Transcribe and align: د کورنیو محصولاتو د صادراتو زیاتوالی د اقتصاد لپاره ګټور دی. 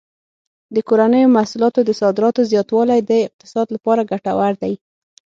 د 0.75 0.77
کورنیو 0.87 1.33
محصولاتو 1.35 1.79
د 1.85 1.91
صادراتو 2.01 2.41
زیاتوالی 2.51 2.99
د 3.03 3.11
اقتصاد 3.27 3.67
لپاره 3.75 4.07
ګټور 4.11 4.53
دی. 4.61 4.73